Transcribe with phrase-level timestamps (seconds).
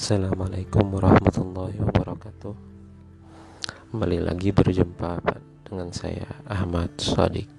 [0.00, 2.56] Assalamualaikum warahmatullahi wabarakatuh.
[3.92, 5.20] Kembali lagi berjumpa
[5.68, 7.52] dengan saya Ahmad Sodik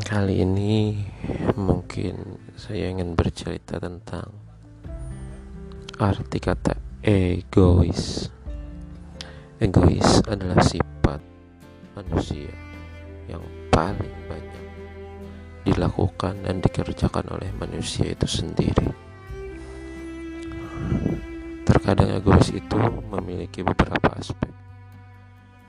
[0.00, 1.04] Kali ini
[1.52, 2.16] mungkin
[2.56, 4.32] saya ingin bercerita tentang
[6.00, 8.32] Arti kata egois.
[9.60, 11.20] Egois adalah sifat
[11.92, 12.56] manusia
[13.28, 14.64] yang paling banyak
[15.68, 19.09] dilakukan dan dikerjakan oleh manusia itu sendiri
[21.90, 22.78] Terkadang egois itu
[23.10, 24.54] memiliki beberapa aspek.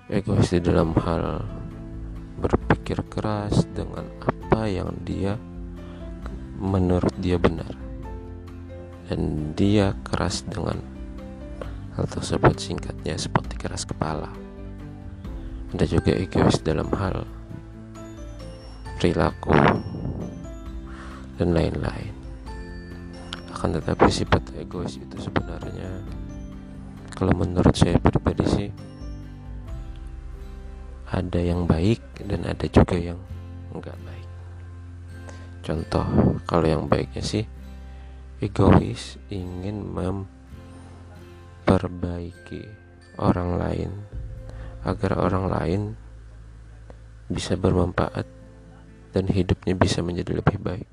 [0.06, 1.42] Egois di dalam hal
[2.38, 5.34] berpikir keras dengan apa yang dia
[6.62, 7.74] menurut dia benar.
[9.10, 10.78] Dan dia keras dengan
[11.98, 14.30] hal tersebut singkatnya seperti keras kepala.
[15.74, 17.26] Ada juga egois dalam hal
[19.02, 19.58] perilaku
[21.42, 22.22] dan lain-lain
[23.62, 26.02] akan tetapi sifat egois itu sebenarnya.
[27.12, 28.72] Kalau menurut saya pribadi sih
[31.12, 33.20] ada yang baik dan ada juga yang
[33.76, 34.30] enggak baik.
[35.62, 36.08] Contoh
[36.48, 37.44] kalau yang baiknya sih
[38.42, 42.66] egois ingin memperbaiki
[43.22, 43.92] orang lain
[44.82, 45.94] agar orang lain
[47.30, 48.26] bisa bermanfaat
[49.14, 50.90] dan hidupnya bisa menjadi lebih baik.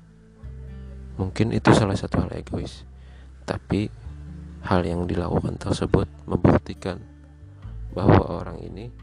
[1.19, 2.87] Mungkin itu salah satu hal egois,
[3.49, 3.89] tapi
[4.61, 7.01] hal yang dilakukan tersebut membuktikan
[7.97, 8.93] bahwa orang ini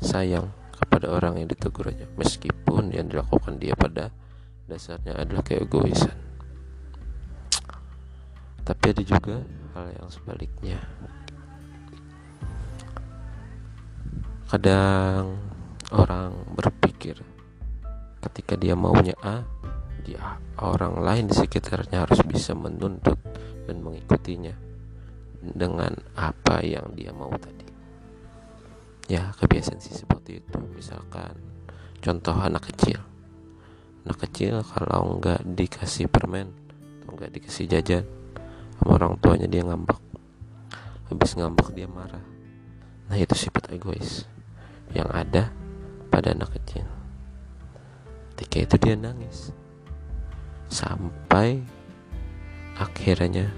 [0.00, 4.08] sayang kepada orang yang ditegurnya, meskipun yang dilakukan dia pada
[4.64, 6.16] dasarnya adalah keegoisan.
[8.64, 9.44] Tapi ada juga
[9.76, 10.80] hal yang sebaliknya.
[14.48, 15.36] Kadang
[15.92, 17.20] orang berpikir
[18.24, 19.44] ketika dia maunya A,
[20.08, 23.20] dia orang lain di sekitarnya harus bisa menuntut
[23.64, 24.54] dan mengikutinya
[25.40, 27.68] dengan apa yang dia mau tadi.
[29.12, 30.56] Ya kebiasaan sih seperti itu.
[30.72, 31.36] Misalkan
[32.00, 33.00] contoh anak kecil.
[34.04, 36.48] Anak kecil kalau nggak dikasih permen
[37.04, 38.04] atau nggak dikasih jajan
[38.80, 40.00] sama orang tuanya dia ngambek.
[41.12, 42.24] Habis ngambek dia marah.
[43.12, 44.24] Nah itu sifat egois
[44.96, 45.52] yang ada
[46.08, 46.88] pada anak kecil.
[48.34, 49.52] Ketika itu dia nangis.
[50.72, 51.60] Sampai
[52.74, 53.50] akhirnya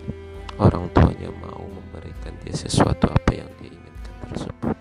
[0.60, 4.76] orang tuanya mau memberikan dia sesuatu apa yang dia inginkan tersebut.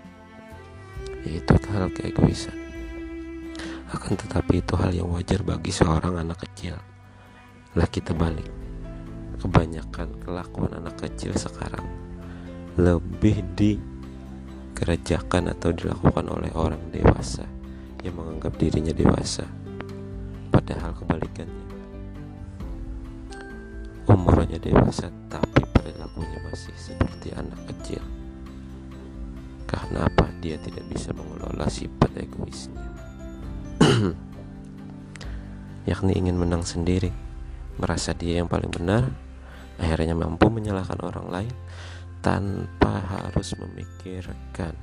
[1.24, 2.58] Yaitu hal keegoisan.
[3.92, 6.76] Akan tetapi itu hal yang wajar bagi seorang anak kecil.
[7.76, 8.48] Lah kita balik.
[9.40, 11.86] Kebanyakan kelakuan anak kecil sekarang
[12.76, 17.46] lebih dikerjakan atau dilakukan oleh orang dewasa
[18.04, 19.46] yang menganggap dirinya dewasa.
[20.50, 21.75] Padahal kebalikannya
[24.26, 28.02] umurnya dewasa tapi perilakunya masih seperti anak kecil.
[29.70, 30.34] Karena apa?
[30.42, 32.86] Dia tidak bisa mengelola sifat egoisnya.
[35.90, 37.14] Yakni ingin menang sendiri
[37.76, 39.12] merasa dia yang paling benar
[39.76, 41.56] akhirnya mampu menyalahkan orang lain
[42.24, 44.74] tanpa harus memikirkan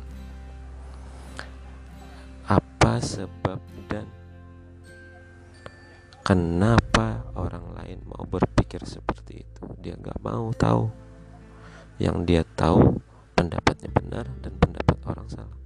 [2.44, 4.04] apa sebab dan
[6.20, 7.98] kenapa orang lain
[8.72, 9.62] berpikir seperti itu.
[9.84, 10.88] Dia nggak mau tahu.
[12.00, 13.04] Yang dia tahu
[13.36, 15.58] pendapatnya benar dan pendapat orang salah.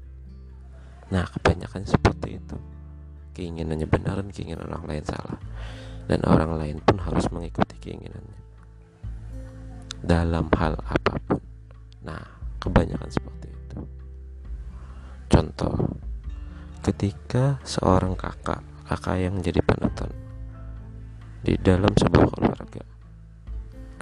[1.14, 2.58] Nah kebanyakan seperti itu.
[3.30, 5.38] Keinginannya benar dan keinginan orang lain salah.
[6.10, 8.42] Dan orang lain pun harus mengikuti keinginannya.
[10.02, 11.38] Dalam hal apa pun.
[12.02, 12.26] Nah
[12.58, 13.78] kebanyakan seperti itu.
[15.30, 15.94] Contoh.
[16.82, 20.10] Ketika seorang kakak kakak yang menjadi penonton
[21.42, 22.95] di dalam sebuah keluarga.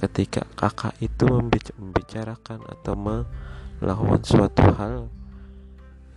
[0.05, 5.09] Ketika kakak itu membicarakan atau melakukan suatu hal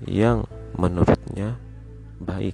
[0.05, 0.45] yang
[0.77, 1.57] menurutnya
[2.21, 2.53] baik,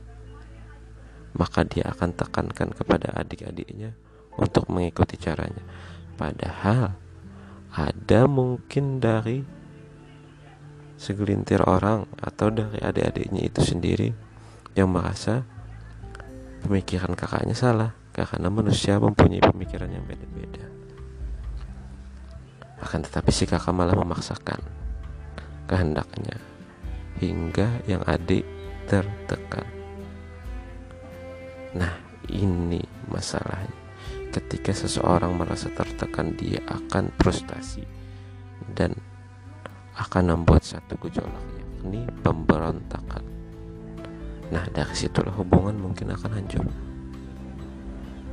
[1.34, 3.98] maka dia akan tekankan kepada adik-adiknya
[4.38, 5.66] untuk mengikuti caranya.
[6.14, 6.94] Padahal
[7.74, 9.42] ada mungkin dari
[10.94, 14.14] segelintir orang atau dari adik-adiknya itu sendiri
[14.78, 15.42] yang merasa
[16.62, 20.83] pemikiran kakaknya salah karena manusia mempunyai pemikiran yang beda-beda.
[22.82, 24.60] Akan tetapi si kakak malah memaksakan
[25.66, 26.36] kehendaknya
[27.18, 28.44] hingga yang adik
[28.90, 29.64] tertekan.
[31.74, 31.94] Nah,
[32.30, 33.82] ini masalahnya.
[34.34, 37.86] Ketika seseorang merasa tertekan, dia akan frustasi
[38.74, 38.94] dan
[39.94, 41.54] akan membuat satu gejolak
[41.84, 43.22] yakni pemberontakan.
[44.48, 46.64] Nah, dari situlah hubungan mungkin akan hancur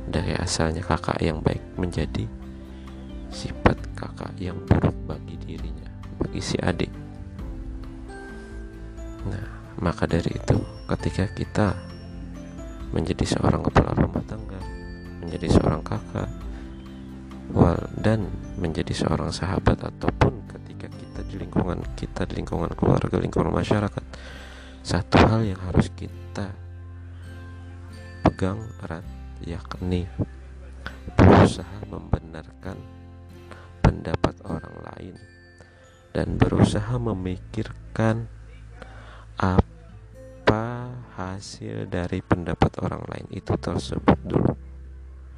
[0.08, 2.24] dari asalnya kakak yang baik menjadi
[3.28, 5.86] sifat kakak yang buruk bagi dirinya,
[6.18, 6.90] bagi si adik.
[9.30, 9.46] Nah,
[9.78, 10.58] maka dari itu,
[10.90, 11.66] ketika kita
[12.90, 14.58] menjadi seorang kepala rumah tangga,
[15.22, 16.26] menjadi seorang kakak,
[17.54, 18.26] wal dan
[18.58, 24.04] menjadi seorang sahabat ataupun ketika kita di lingkungan kita di lingkungan keluarga, lingkungan masyarakat,
[24.82, 26.50] satu hal yang harus kita
[28.26, 29.06] pegang erat
[29.46, 30.10] yakni
[31.14, 33.01] berusaha membenarkan
[34.02, 35.14] pendapat orang lain
[36.10, 38.26] dan berusaha memikirkan
[39.38, 44.58] apa hasil dari pendapat orang lain itu tersebut dulu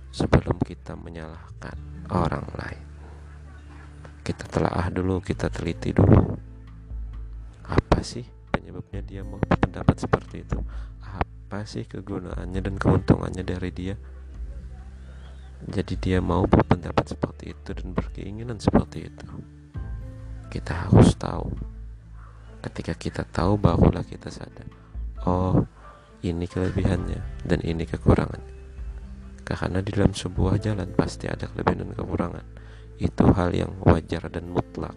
[0.09, 1.77] sebelum kita menyalahkan
[2.09, 2.85] orang lain.
[4.25, 6.33] Kita telah dulu kita teliti dulu.
[7.69, 10.57] Apa sih penyebabnya dia mau berpendapat seperti itu?
[11.05, 14.01] Apa sih kegunaannya dan keuntungannya dari dia
[15.65, 19.29] jadi dia mau berpendapat seperti itu dan berkeinginan seperti itu.
[20.53, 21.49] Kita harus tahu.
[22.61, 24.69] Ketika kita tahu barulah kita sadar.
[25.25, 25.65] Oh
[26.21, 28.53] ini kelebihannya dan ini kekurangannya.
[29.45, 32.47] Karena di dalam sebuah jalan pasti ada kelebihan dan kekurangan.
[33.01, 34.97] Itu hal yang wajar dan mutlak.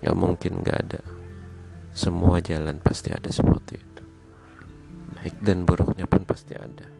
[0.00, 1.02] Gak mungkin gak ada.
[1.92, 4.02] Semua jalan pasti ada seperti itu.
[5.16, 6.97] Baik dan buruknya pun pasti ada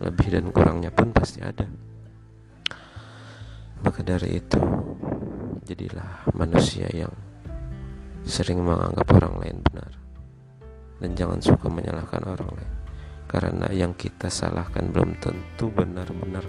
[0.00, 1.64] lebih dan kurangnya pun pasti ada.
[3.80, 4.60] Maka dari itu
[5.64, 7.12] jadilah manusia yang
[8.26, 9.92] sering menganggap orang lain benar.
[10.96, 12.72] Dan jangan suka menyalahkan orang lain.
[13.26, 16.46] Karena yang kita salahkan belum tentu benar-benar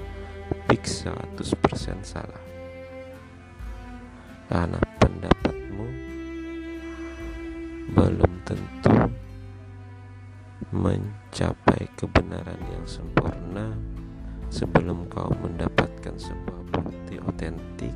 [0.70, 2.44] fix 100% salah.
[4.48, 5.86] Karena pendapatmu
[7.92, 8.97] belum tentu
[10.77, 13.74] mencapai kebenaran yang sempurna
[14.53, 17.95] sebelum kau mendapatkan sebuah bukti otentik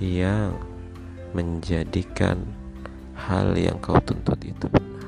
[0.00, 0.56] yang
[1.36, 2.42] menjadikan
[3.14, 5.06] hal yang kau tuntut itu benar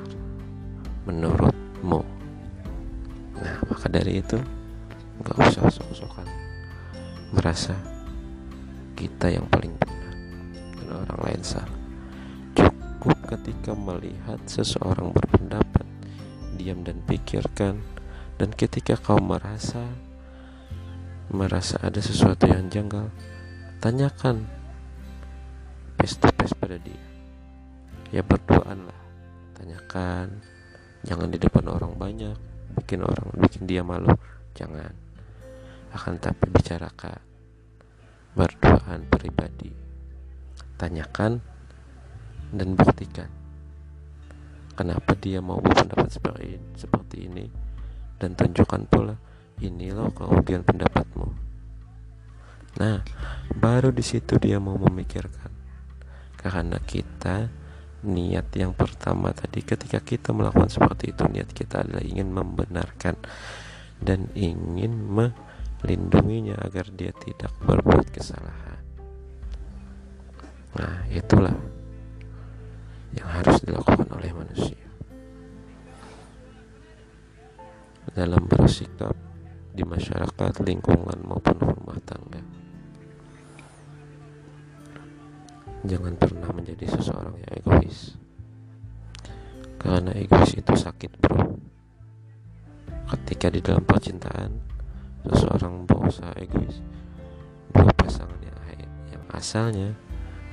[1.09, 2.01] menurutmu.
[3.35, 4.39] Nah maka dari itu
[5.25, 6.27] gak usah sok-sokan
[7.35, 7.75] merasa
[8.95, 10.13] kita yang paling benar
[10.79, 11.79] dan orang lain salah.
[12.55, 15.76] Cukup ketika melihat seseorang berpendapat
[16.67, 17.79] diam dan pikirkan.
[18.35, 19.87] Dan ketika kau merasa
[21.31, 23.07] merasa ada sesuatu yang janggal
[23.79, 24.43] tanyakan
[25.95, 27.07] face to face pada dia.
[28.11, 28.99] Ya berdoaanlah
[29.55, 30.43] tanyakan
[31.07, 32.35] jangan di depan orang banyak
[32.75, 34.11] bikin orang bikin dia malu.
[34.51, 34.91] Jangan.
[35.95, 37.23] Akan tapi bicarakan.
[38.35, 39.71] Berdoaan pribadi.
[40.75, 41.39] Tanyakan
[42.51, 43.36] dan buktikan
[44.77, 47.45] kenapa dia mau berpendapat seperti seperti ini.
[48.17, 49.17] Dan tunjukkan pula
[49.61, 51.27] ini loh kerugian pendapatmu.
[52.77, 53.01] Nah
[53.57, 55.49] baru di situ dia mau memikirkan.
[56.37, 57.49] Karena kita
[58.05, 63.17] niat yang pertama tadi ketika kita melakukan seperti itu niat kita adalah ingin membenarkan
[63.97, 68.81] dan ingin melindunginya agar dia tidak berbuat kesalahan.
[70.77, 71.57] Nah itulah
[73.17, 74.77] yang harus dilakukan oleh manusia
[78.13, 79.13] dalam bersikap
[79.77, 82.41] di masyarakat, lingkungan maupun rumah tangga.
[85.85, 88.17] Jangan pernah menjadi seseorang yang egois.
[89.77, 91.61] Karena egois itu sakit, Bro.
[93.13, 94.51] Ketika di dalam percintaan,
[95.29, 96.81] seseorang berusaha egois,
[97.69, 98.57] dua pasangan yang,
[99.37, 99.93] asalnya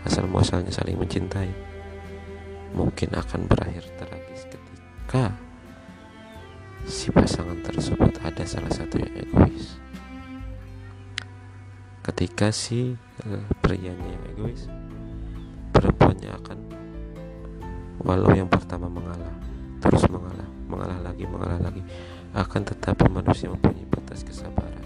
[0.05, 1.74] asal muasalnya saling mencintai
[2.75, 5.31] mungkin akan berakhir tragis ketika
[6.85, 9.79] si pasangan tersebut ada salah satu yang egois.
[12.05, 12.93] Ketika si
[13.25, 14.69] uh, prianya yang egois,
[15.73, 16.59] perempuannya akan
[18.05, 19.33] walau yang pertama mengalah,
[19.81, 21.81] terus mengalah, mengalah lagi, mengalah lagi,
[22.37, 24.85] akan tetapi manusia mempunyai batas kesabaran.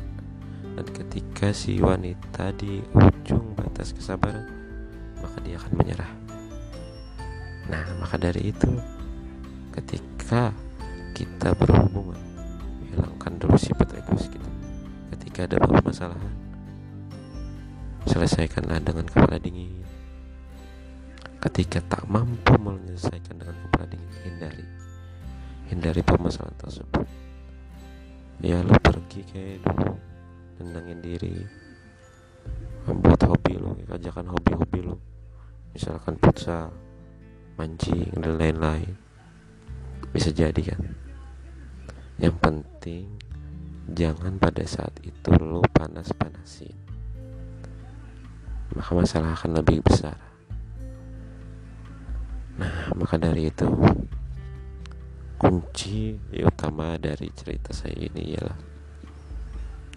[0.78, 4.46] Dan ketika si wanita di ujung batas kesabaran,
[5.18, 6.27] maka dia akan menyerah
[7.68, 8.72] Nah, maka dari itu,
[9.76, 10.56] ketika
[11.12, 12.16] kita berhubungan,
[12.88, 14.50] hilangkan dulu sifat egois kita.
[15.12, 16.34] Ketika ada permasalahan,
[18.08, 19.84] selesaikanlah dengan kepala dingin.
[21.38, 24.66] Ketika tak mampu menyelesaikan dengan kepala dingin, hindari.
[25.68, 27.06] Hindari permasalahan tersebut.
[28.40, 29.92] Ya lo pergi kayak dulu,
[30.56, 31.36] tenangin diri,
[32.88, 34.96] membuat hobi lo, kerjakan hobi-hobi lo,
[35.74, 36.70] misalkan futsal,
[37.58, 38.94] mancing dan lain-lain.
[40.14, 40.94] Bisa jadi kan?
[42.22, 43.04] Yang penting
[43.90, 46.78] jangan pada saat itu lo panas-panasin.
[48.78, 50.16] Maka masalah akan lebih besar.
[52.62, 53.66] Nah maka dari itu
[55.38, 58.58] kunci utama dari cerita saya ini ialah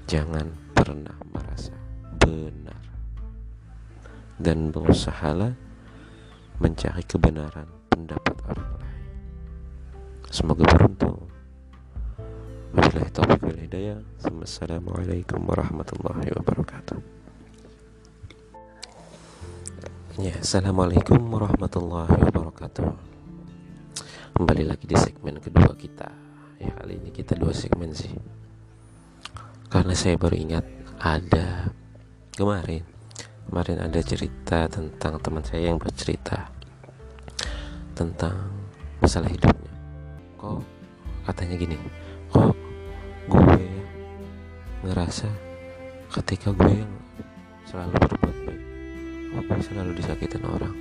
[0.05, 0.45] jangan
[0.77, 1.73] pernah merasa
[2.21, 2.77] benar
[4.37, 5.57] dan berusahalah
[6.61, 9.01] mencari kebenaran pendapat orang lain
[10.29, 11.25] semoga beruntung
[12.71, 13.99] Wabillahi taufiq wal hidayah.
[14.23, 16.99] Assalamualaikum warahmatullahi wabarakatuh.
[20.21, 22.87] Ya, Assalamualaikum warahmatullahi wabarakatuh.
[24.39, 26.15] Kembali lagi di segmen kedua kita.
[26.63, 28.15] Ya, kali ini kita dua segmen sih.
[29.67, 30.63] Karena saya baru ingat
[31.01, 31.73] ada
[32.37, 32.85] kemarin
[33.49, 36.20] kemarin ada cerita tentang teman saya yang bercerita
[38.01, 38.49] tentang
[38.97, 39.73] masalah hidupnya.
[40.41, 40.65] Kok?
[41.29, 41.77] Katanya gini,
[42.33, 42.57] kok
[43.29, 43.61] gue
[44.81, 45.29] ngerasa
[46.09, 46.93] ketika gue yang
[47.69, 48.63] selalu berbuat baik
[49.31, 50.75] kok gue selalu disakitin orang?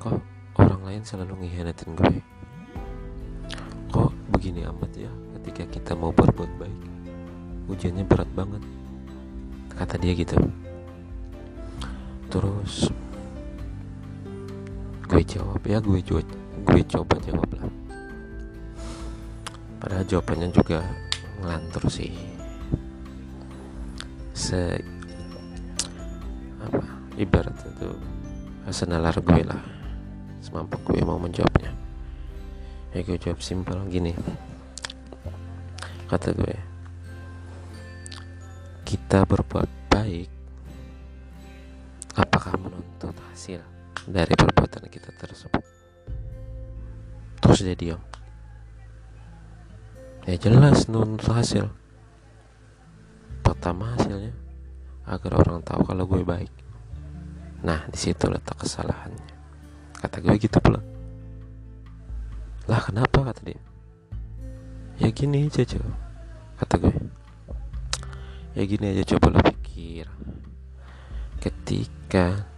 [0.00, 0.18] Kok
[0.58, 2.18] orang lain selalu ngehianatin gue?
[3.92, 6.80] Kok begini amat ya ketika kita mau berbuat baik?
[7.68, 8.64] Ujiannya berat banget
[9.78, 10.34] kata dia gitu.
[12.26, 12.90] Terus
[15.08, 15.64] gue jawab.
[15.64, 17.66] Ya gue gue coba jawab lah.
[19.80, 20.84] Padahal jawabannya juga
[21.40, 22.12] ngelantur sih.
[24.36, 24.76] Se
[26.60, 26.84] apa?
[27.16, 27.88] Ibarat itu
[28.68, 29.62] senalar gue lah.
[30.44, 31.72] Semampu gue mau menjawabnya.
[32.92, 34.12] Ya gue jawab simpel gini.
[36.08, 36.56] Kata gue
[38.88, 40.28] kita berbuat baik
[42.16, 43.60] apakah menuntut hasil
[44.08, 45.64] dari perbuatan kita tersebut.
[47.38, 48.00] Terus dia diam.
[50.28, 51.70] Ya jelas nuntut hasil.
[53.40, 54.34] Pertama hasilnya
[55.08, 56.52] agar orang tahu kalau gue baik.
[57.64, 59.28] Nah di situ letak kesalahannya.
[59.96, 60.84] Kata gue gitu pula.
[62.68, 63.32] Lah kenapa?
[63.32, 63.60] Kata dia.
[64.98, 65.94] Ya gini aja coba
[66.58, 66.94] kata gue.
[68.58, 70.10] Ya gini aja coba lo pikir.
[71.38, 72.50] Ketika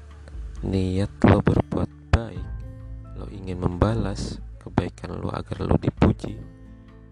[0.64, 1.99] niat lo berbuat
[3.40, 6.36] ingin membalas kebaikan lo agar lo dipuji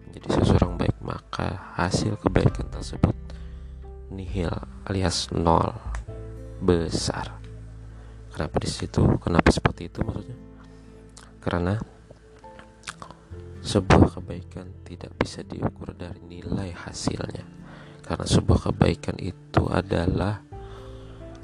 [0.05, 3.17] menjadi seseorang baik maka hasil kebaikan tersebut
[4.13, 4.53] nihil
[4.85, 5.73] alias nol
[6.61, 7.33] besar.
[8.29, 9.01] Kenapa di situ?
[9.17, 10.37] Kenapa seperti itu maksudnya?
[11.41, 11.73] Karena
[13.65, 17.45] sebuah kebaikan tidak bisa diukur dari nilai hasilnya.
[18.05, 20.41] Karena sebuah kebaikan itu adalah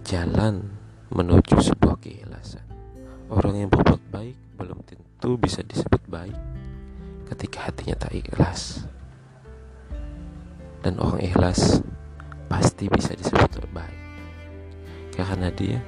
[0.05, 0.61] jalan
[1.09, 2.65] menuju sebuah keikhlasan
[3.29, 6.37] orang yang berbuat baik belum tentu bisa disebut baik
[7.33, 8.85] ketika hatinya tak ikhlas.
[10.85, 11.81] Dan orang ikhlas
[12.45, 13.99] pasti bisa disebut baik
[15.15, 15.79] karena dia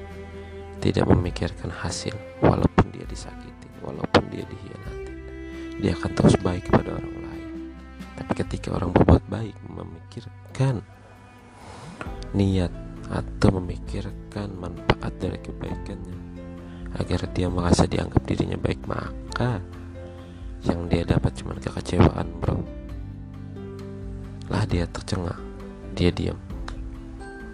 [0.84, 5.13] tidak memikirkan hasil walaupun dia disakiti walaupun dia dikhianati
[5.77, 7.50] dia akan terus baik kepada orang lain.
[8.17, 10.82] Tapi ketika orang berbuat baik memikirkan
[12.34, 12.74] niat
[13.13, 16.26] atau memikirkan manfaat dari kebaikannya
[16.96, 19.60] agar dia merasa dianggap dirinya baik maka
[20.63, 22.63] yang dia dapat cuma kekecewaan bro.
[24.48, 25.44] Lah dia tercengang.
[25.91, 26.39] Dia diam.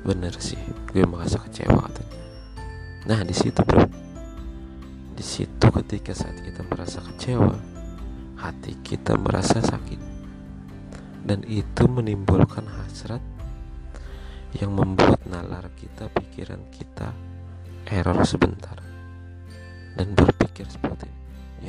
[0.03, 0.59] Bener sih
[0.91, 1.89] gue merasa kecewa
[3.03, 3.83] nah di situ bro.
[5.13, 7.59] Di situ ketika saat kita merasa kecewa
[8.39, 9.99] hati kita merasa sakit.
[11.23, 13.23] Dan itu menimbulkan hasrat
[14.59, 17.15] yang membuat nalar kita pikiran kita
[17.87, 18.82] error sebentar
[19.93, 21.19] dan berpikir seperti ini.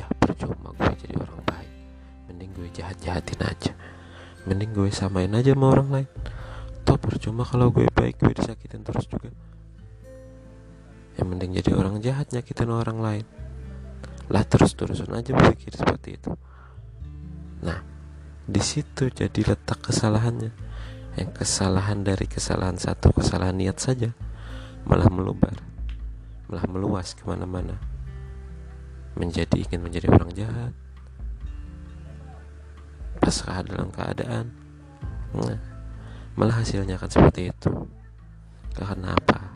[0.01, 1.71] Ya percuma gue jadi orang baik.
[2.29, 3.71] Mending gue jahat jahatin aja.
[4.45, 6.09] Mending gue samain aja sama orang lain.
[6.85, 9.31] Toh percuma kalau gue baik gue disakitin terus juga.
[11.15, 13.25] Yang mending jadi orang jahat nyakitin orang lain.
[14.29, 16.31] Lah terus terusan aja berpikir seperti itu.
[17.63, 17.79] Nah
[18.45, 20.51] di situ jadi letak kesalahannya.
[21.15, 24.11] Yang kesalahan dari kesalahan satu kesalahan niat saja
[24.85, 25.57] malah melubar
[26.45, 27.94] malah meluas ke mana-mana
[29.15, 30.73] menjadi ingin menjadi orang jahat.
[33.19, 34.51] Pasrah dalam keadaan.
[35.35, 35.59] Nah,
[36.35, 37.71] malah hasilnya akan seperti itu.
[38.75, 39.55] Karena apa?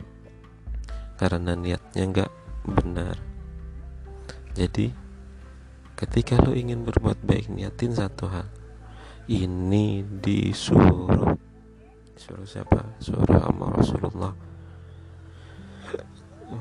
[1.20, 2.32] Karena niatnya nggak
[2.64, 3.16] benar.
[4.56, 4.92] Jadi
[5.94, 8.48] ketika lo ingin berbuat baik niatin satu hal.
[9.30, 11.36] Ini disuruh.
[12.16, 12.98] Disuruh siapa?
[12.98, 14.49] Suruh sama Rasulullah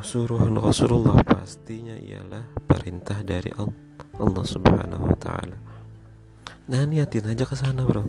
[0.06, 5.58] suruh Rasulullah pastinya ialah perintah dari Allah Subhanahu wa taala.
[6.70, 8.06] Nah, niatin aja ke sana, Bro.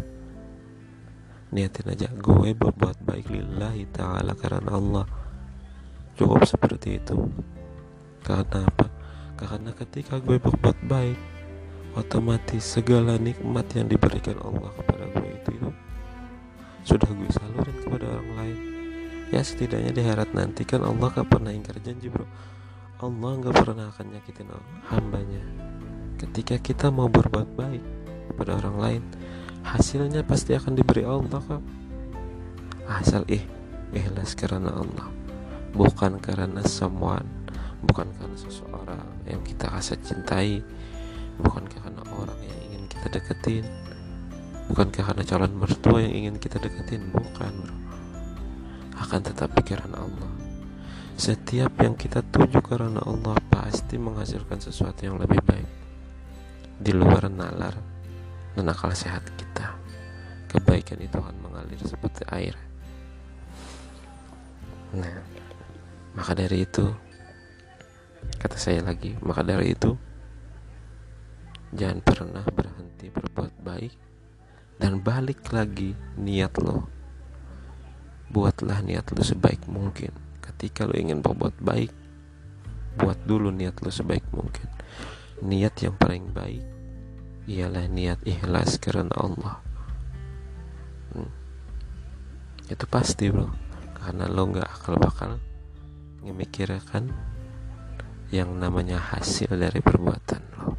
[1.51, 5.07] Niatin aja gue berbuat baik lillahi taala karena Allah.
[6.21, 7.17] cukup seperti itu
[8.21, 8.93] karena apa
[9.41, 11.17] karena ketika gue berbuat baik
[11.97, 15.71] otomatis segala nikmat yang diberikan Allah kepada gue itu, itu
[16.85, 18.40] sudah gue salurin kepada orang lain
[19.31, 22.27] ya setidaknya di akhirat nanti kan Allah gak pernah ingkar janji bro.
[23.01, 24.51] Allah gak pernah akan nyakitin
[24.93, 25.43] hambanya.
[26.21, 27.85] Ketika kita mau berbuat baik
[28.31, 29.03] kepada orang lain
[29.67, 31.63] hasilnya pasti akan diberi Allah kok
[32.89, 33.45] asal ih
[33.93, 35.07] ikhlas karena Allah
[35.77, 37.27] bukan karena someone
[37.85, 40.65] bukan karena seseorang yang kita rasa cintai
[41.41, 43.65] bukan karena orang yang ingin kita deketin
[44.73, 47.80] bukan karena calon mertua yang ingin kita deketin bukan bro
[49.01, 50.31] akan tetap pikiran Allah.
[51.17, 55.69] Setiap yang kita tuju karena Allah pasti menghasilkan sesuatu yang lebih baik.
[56.81, 57.77] Di luar nalar
[58.57, 59.77] dan akal sehat kita.
[60.49, 62.57] Kebaikan itu akan mengalir seperti air.
[64.97, 65.41] Nah
[66.15, 66.91] maka dari itu
[68.43, 69.95] kata saya lagi maka dari itu
[71.71, 73.95] jangan pernah berhenti berbuat baik
[74.83, 77.00] dan balik lagi niat lo
[78.31, 80.15] buatlah niat lo sebaik mungkin.
[80.41, 81.93] Ketika lo ingin berbuat baik
[82.99, 84.67] buat dulu niat lo sebaik mungkin.
[85.43, 86.65] Niat yang paling baik
[87.51, 89.59] ialah niat ikhlas karena Allah.
[91.11, 91.31] Hmm.
[92.71, 93.51] itu pasti bro.
[93.99, 95.43] Karena lo nggak akal bakal
[96.23, 97.11] memikirkan
[98.31, 100.79] yang namanya hasil dari perbuatan lo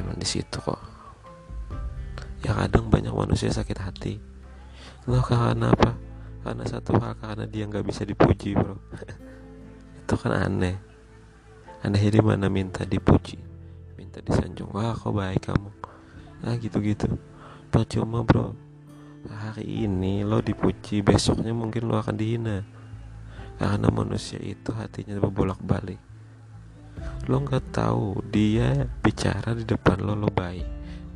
[0.00, 0.80] cuman di situ kok.
[2.40, 4.29] Ya kadang banyak manusia sakit hati
[5.08, 5.96] lo karena apa?
[6.44, 8.76] Karena satu hal karena dia nggak bisa dipuji bro.
[10.04, 10.76] Itu kan aneh.
[11.80, 13.40] Aneh di mana minta dipuji?
[13.96, 15.70] Minta disanjung wah kok baik kamu?
[16.44, 17.16] Nah gitu gitu
[17.72, 18.52] percuma bro.
[19.24, 22.64] Hari ini lo dipuji besoknya mungkin lo akan dihina.
[23.56, 26.00] Karena manusia itu hatinya berbolak balik
[27.28, 30.66] lo nggak tahu dia bicara di depan lo lo baik.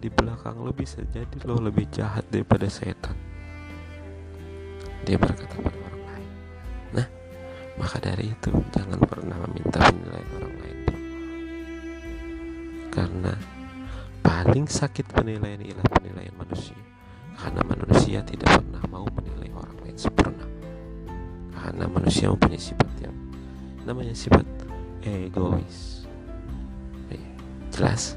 [0.01, 3.17] Di belakang lo bisa jadi lo lebih jahat daripada setan
[5.05, 6.31] dia berkata pada orang lain
[6.97, 7.07] nah
[7.75, 10.79] maka dari itu jangan pernah meminta penilaian orang lain.
[12.95, 13.35] Karena
[14.23, 16.79] paling sakit penilaian ialah penilaian manusia.
[17.35, 20.47] Karena manusia tidak pernah mau menilai orang lain sempurna.
[21.51, 23.17] Karena manusia mempunyai sifat yang
[23.83, 24.47] namanya sifat
[25.03, 26.07] egois.
[27.11, 27.31] Iya,
[27.75, 28.15] jelas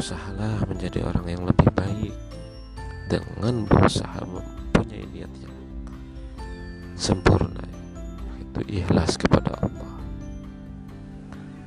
[0.00, 2.16] berusahalah menjadi orang yang lebih baik
[3.12, 5.56] dengan berusaha mempunyai niat yang
[6.96, 7.60] sempurna
[8.40, 9.92] itu ikhlas kepada Allah.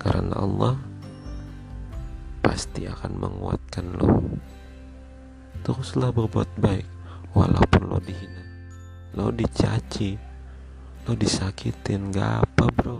[0.01, 0.81] Karena Allah
[2.41, 4.25] pasti akan menguatkan lo.
[5.61, 6.89] Teruslah berbuat baik
[7.37, 8.41] walaupun lo dihina
[9.13, 10.17] lo dicaci
[11.05, 12.97] lo disakitin gak apa bro.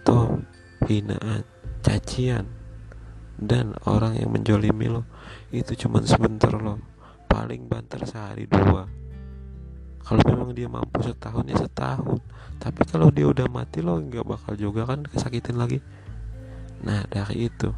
[0.00, 0.48] Tuh
[0.88, 1.44] hinaan
[1.84, 2.59] cacian
[3.40, 5.08] dan orang yang menjolimi lo
[5.48, 6.76] itu cuman sebentar lo.
[7.24, 8.84] Paling banter sehari dua.
[10.04, 12.20] Kalau memang dia mampu setahun ya setahun.
[12.60, 15.80] Tapi kalau dia udah mati lo nggak bakal juga kan kesakitin lagi.
[16.84, 17.72] Nah, dari itu.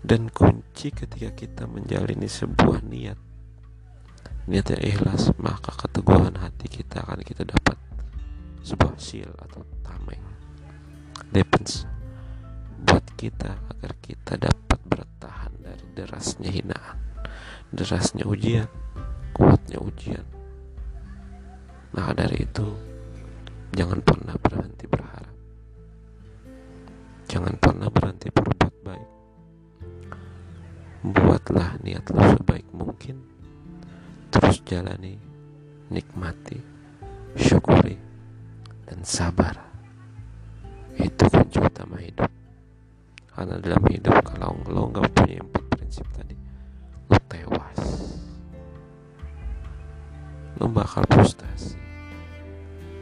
[0.00, 3.18] Dan kunci ketika kita menjalani sebuah niat.
[4.48, 7.76] Niat yang ikhlas maka keteguhan hati kita akan kita dapat.
[8.64, 10.22] Sebuah seal atau tameng.
[11.32, 11.84] Depends
[12.84, 16.98] buat kita agar kita dapat bertahan dari derasnya hinaan
[17.72, 18.68] derasnya ujian
[19.34, 20.26] kuatnya ujian
[21.96, 22.66] maka dari itu
[23.74, 25.34] jangan pernah berhenti berharap
[27.24, 29.10] Jangan pernah berhenti berbuat baik.
[31.04, 33.16] Buatlah niat lo sebaik mungkin.
[34.28, 35.16] Terus jalani,
[35.88, 36.60] nikmati,
[37.36, 37.96] syukuri,
[38.84, 39.56] dan sabar.
[41.00, 42.33] Itu kunci utama hidup.
[43.34, 46.38] Karena dalam hidup kalau lo nggak punya empat prinsip tadi,
[47.10, 47.82] lo tewas.
[50.62, 51.74] Lo bakal frustasi.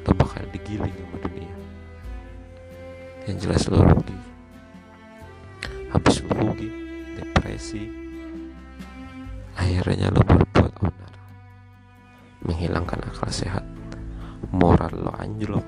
[0.09, 1.57] Lo bakal digiling sama dunia.
[3.29, 4.19] Yang jelas lo rugi.
[5.93, 6.69] Habis lo rugi
[7.21, 7.85] depresi
[9.53, 11.13] akhirnya lo berbuat onar.
[12.49, 13.69] Menghilangkan akal sehat.
[14.49, 15.67] Moral lo anjlok.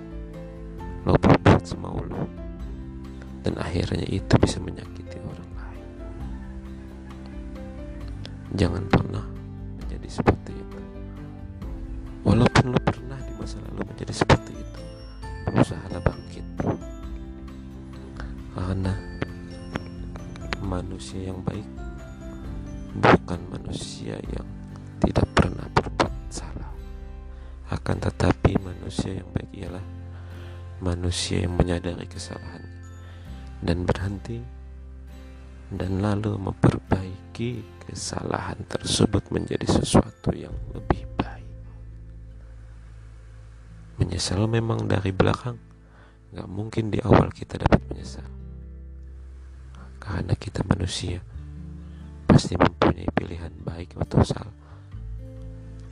[1.05, 2.44] Lo berbuat semau lo
[3.45, 5.87] dan akhirnya itu bisa menyakiti orang lain.
[8.57, 9.25] Jangan pernah
[9.85, 10.81] menjadi seperti itu.
[12.25, 14.81] Walaupun lo pernah di masa lalu menjadi seperti itu
[15.45, 16.47] berusaha bangkit.
[18.57, 18.97] Karena
[20.65, 21.69] manusia yang baik
[22.97, 24.49] bukan manusia yang
[25.05, 26.73] tidak pernah berbuat salah.
[27.69, 29.85] Akan tetapi manusia yang baik ialah
[30.81, 32.84] manusia yang menyadari kesalahannya
[33.65, 34.39] dan berhenti
[35.73, 41.51] dan lalu memperbaiki kesalahan tersebut menjadi sesuatu yang lebih baik.
[43.99, 45.57] Menyesal memang dari belakang,
[46.37, 48.29] nggak mungkin di awal kita dapat menyesal.
[49.97, 51.25] Karena kita manusia,
[52.29, 54.57] pasti mempunyai pilihan baik atau salah.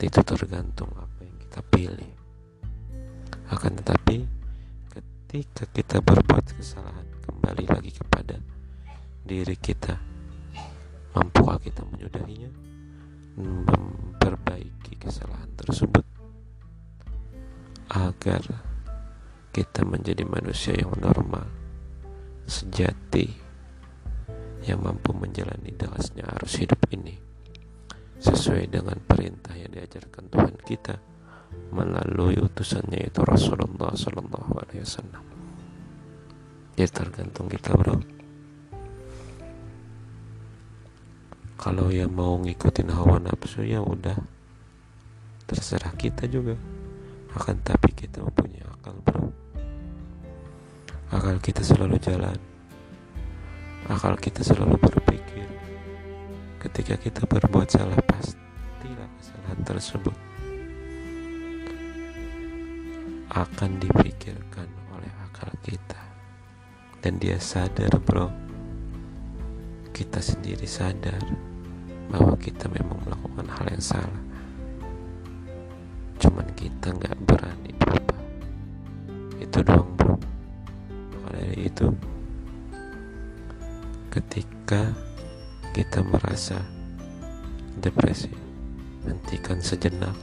[0.03, 2.11] Itu tergantung apa yang kita pilih.
[3.47, 4.42] Akan tetapi,
[5.33, 8.37] ketika kita berbuat kesalahan, kembali lagi kepada
[9.25, 9.97] diri kita.
[11.17, 12.53] Mampukah kita menyudahinya?
[13.41, 16.05] Memperbaiki kesalahan tersebut
[17.89, 18.45] agar
[19.49, 21.49] kita menjadi manusia yang normal
[22.45, 23.33] sejati
[24.69, 27.17] yang mampu menjalani derasnya arus hidup ini
[28.21, 31.12] sesuai dengan perintah yang diajarkan Tuhan kita
[31.73, 35.23] melalui utusannya itu Rasulullah Sallallahu Alaihi Wasallam.
[36.77, 38.01] Ya tergantung kita bro.
[41.63, 44.19] kalau yang mau ngikutin hawa nafsu ya udah.
[45.47, 46.59] Terserah kita juga.
[47.39, 49.31] Akan tapi kita mempunyai akal bro.
[51.07, 52.35] Akal kita selalu jalan.
[53.87, 55.47] Akal kita selalu berpikir.
[56.59, 60.32] Ketika kita berbuat salah pastilah kesalahan tersebut
[63.33, 65.97] akan dipikirkan oleh akal kita.
[67.01, 68.29] Dan dia sadar bro.
[69.89, 71.19] Kita sendiri sadar
[72.13, 74.23] bahwa kita memang melakukan hal yang salah.
[76.21, 78.21] Cuman kita nggak berani berubah
[79.41, 80.15] itu doang bro.
[81.17, 81.89] Maka dari itu
[84.13, 84.93] ketika
[85.73, 86.61] kita merasa
[87.81, 88.29] depresi
[89.09, 90.13] hentikan sejenak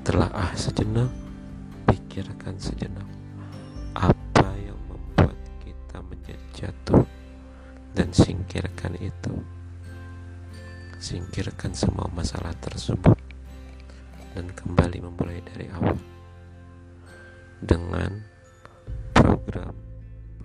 [0.00, 1.12] telaah sejenak?
[1.84, 3.04] Pikirkan sejenak.
[3.92, 7.04] Apa yang membuat kita menjadi jatuh?
[7.92, 9.34] Dan singkirkan itu.
[11.00, 13.18] Singkirkan semua masalah tersebut.
[14.32, 15.98] Dan kembali memulai dari awal.
[17.60, 18.24] Dengan
[19.12, 19.74] program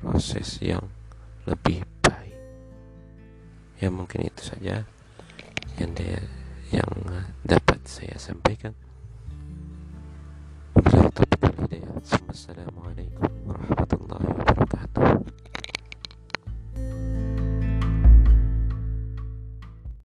[0.02, 0.84] proses yang
[1.48, 2.38] lebih baik.
[3.80, 4.84] Ya mungkin itu saja
[5.80, 6.20] yang dia
[6.74, 6.90] yang
[7.46, 8.74] dapat saya sampaikan
[11.60, 15.24] الهداية ثم السلام عليكم ورحمة الله وبركاته.